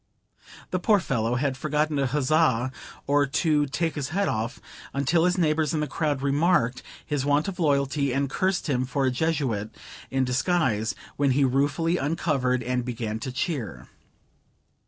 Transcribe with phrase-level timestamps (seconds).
[0.71, 2.71] The poor fellow had forgot to huzzah
[3.05, 4.59] or to take his hat off,
[4.95, 9.05] until his neighbors in the crowd remarked his want of loyalty, and cursed him for
[9.05, 9.69] a Jesuit
[10.09, 13.89] in disguise, when he ruefully uncovered and began to cheer.